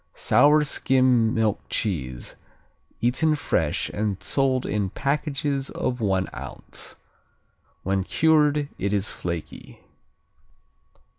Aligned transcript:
Sour 0.15 0.63
skim 0.63 1.31
milk 1.31 1.61
cheese, 1.69 2.33
eaten 3.01 3.35
fresh 3.35 3.87
and 3.89 4.17
sold 4.23 4.65
in 4.65 4.89
packages 4.89 5.69
of 5.69 6.01
one 6.01 6.27
ounce. 6.35 6.95
When 7.83 8.03
cured 8.03 8.69
it 8.79 8.93
is 8.93 9.11
flaky. 9.11 9.81